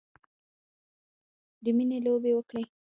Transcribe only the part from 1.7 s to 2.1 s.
میینې